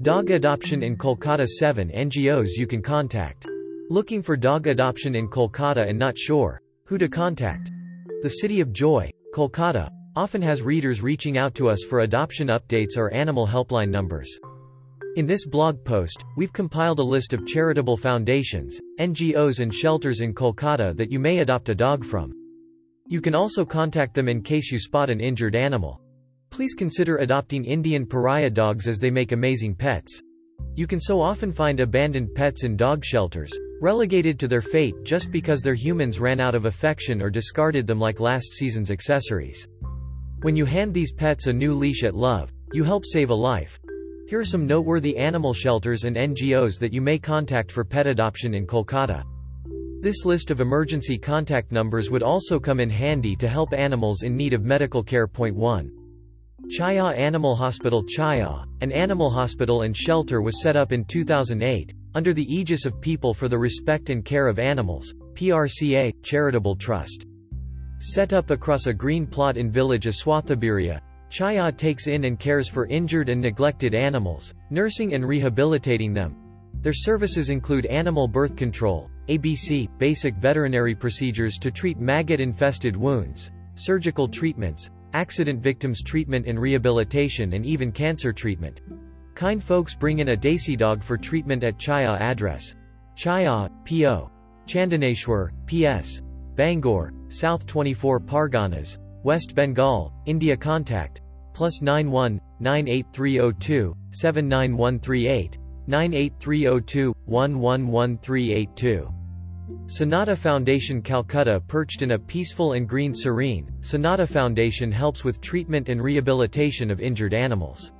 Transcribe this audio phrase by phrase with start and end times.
[0.00, 3.48] Dog adoption in Kolkata 7 NGOs you can contact.
[3.90, 7.72] Looking for dog adoption in Kolkata and not sure who to contact?
[8.22, 12.96] The City of Joy, Kolkata, often has readers reaching out to us for adoption updates
[12.96, 14.38] or animal helpline numbers.
[15.16, 20.32] In this blog post, we've compiled a list of charitable foundations, NGOs and shelters in
[20.32, 22.32] Kolkata that you may adopt a dog from.
[23.08, 26.00] You can also contact them in case you spot an injured animal.
[26.50, 30.22] Please consider adopting Indian pariah dogs as they make amazing pets.
[30.74, 35.30] You can so often find abandoned pets in dog shelters, relegated to their fate just
[35.30, 39.68] because their humans ran out of affection or discarded them like last season's accessories.
[40.42, 43.78] When you hand these pets a new leash at love, you help save a life.
[44.28, 48.54] Here are some noteworthy animal shelters and NGOs that you may contact for pet adoption
[48.54, 49.24] in Kolkata.
[50.00, 54.36] This list of emergency contact numbers would also come in handy to help animals in
[54.36, 55.26] need of medical care.
[55.26, 55.90] Point 1.
[56.66, 62.34] Chaya Animal Hospital Chaya, an animal hospital and shelter was set up in 2008, under
[62.34, 67.26] the aegis of People for the Respect and Care of Animals, PRCA, Charitable Trust.
[68.00, 72.86] Set up across a green plot in village Aswathabiria, Chaya takes in and cares for
[72.86, 76.36] injured and neglected animals, nursing and rehabilitating them.
[76.82, 84.26] Their services include animal birth control, ABC, basic veterinary procedures to treat maggot-infested wounds, surgical
[84.26, 88.80] treatments, accident victims treatment and rehabilitation and even cancer treatment.
[89.34, 92.74] Kind folks bring in a desi dog for treatment at Chaya address.
[93.16, 94.30] Chaya, P.O.
[94.66, 96.22] Chandaneshwar, P.S.
[96.54, 101.22] Bhangar, South 24 Parganas, West Bengal, India Contact,
[101.54, 109.17] plus 91, 98302, 79138, 98302, 111382.
[109.86, 115.88] Sonata Foundation Calcutta perched in a peaceful and green serene, Sonata Foundation helps with treatment
[115.88, 117.92] and rehabilitation of injured animals.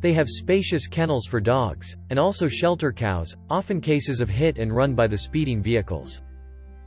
[0.00, 4.74] They have spacious kennels for dogs, and also shelter cows, often cases of hit and
[4.74, 6.22] run by the speeding vehicles.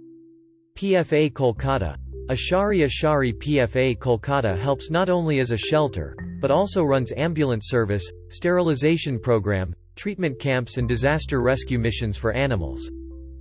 [0.76, 1.96] PFA Kolkata.
[2.30, 8.10] Ashari Ashari PFA Kolkata helps not only as a shelter, but also runs ambulance service,
[8.30, 12.90] sterilization program, treatment camps and disaster rescue missions for animals.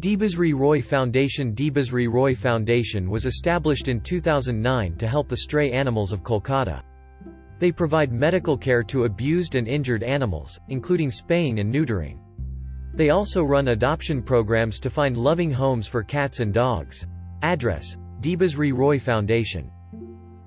[0.00, 6.12] Debasri Roy Foundation Debasri Roy Foundation was established in 2009 to help the stray animals
[6.12, 6.82] of Kolkata.
[7.58, 12.20] They provide medical care to abused and injured animals, including spaying and neutering.
[12.94, 17.06] They also run adoption programs to find loving homes for cats and dogs.
[17.42, 17.96] Address.
[18.20, 19.70] Debasri Roy Foundation.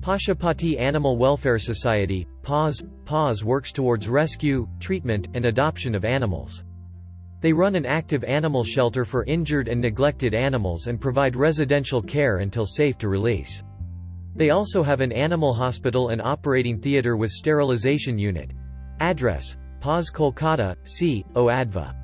[0.00, 6.64] Pashupati Animal Welfare Society, PAWS, PAWS works towards rescue, treatment, and adoption of animals.
[7.42, 12.38] They run an active animal shelter for injured and neglected animals and provide residential care
[12.38, 13.64] until safe to release.
[14.36, 18.52] They also have an animal hospital and operating theatre with sterilization unit.
[19.00, 19.56] Address.
[19.80, 21.24] PAWS Kolkata, C.
[21.34, 21.46] O.
[21.46, 21.96] Adva.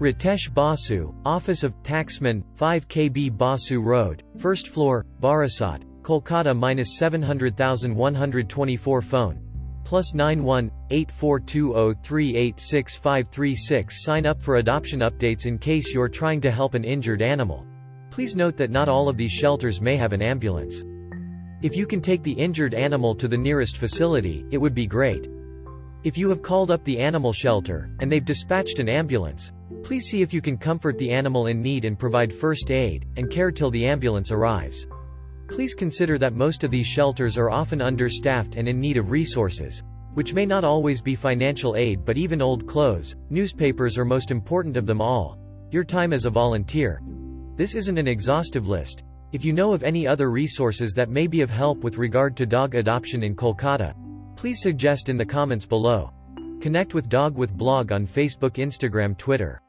[0.00, 9.02] Ritesh Basu, Office of Taxman, 5 KB Basu Road, 1st floor, Barasat, Kolkata minus 700124
[9.02, 9.51] phone.
[9.84, 16.84] Plus 91 8420386536 Sign up for adoption updates in case you're trying to help an
[16.84, 17.66] injured animal.
[18.10, 20.84] Please note that not all of these shelters may have an ambulance.
[21.62, 25.28] If you can take the injured animal to the nearest facility, it would be great.
[26.04, 29.52] If you have called up the animal shelter, and they've dispatched an ambulance,
[29.84, 33.30] please see if you can comfort the animal in need and provide first aid, and
[33.30, 34.86] care till the ambulance arrives.
[35.52, 39.82] Please consider that most of these shelters are often understaffed and in need of resources,
[40.14, 44.78] which may not always be financial aid but even old clothes, newspapers are most important
[44.78, 45.38] of them all.
[45.70, 47.02] Your time as a volunteer.
[47.54, 49.04] This isn't an exhaustive list.
[49.32, 52.46] If you know of any other resources that may be of help with regard to
[52.46, 53.94] dog adoption in Kolkata,
[54.36, 56.10] please suggest in the comments below.
[56.62, 59.61] Connect with Dog with Blog on Facebook Instagram Twitter